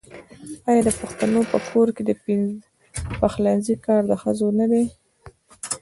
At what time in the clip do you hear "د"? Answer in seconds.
0.87-0.89, 2.05-2.11, 4.07-4.11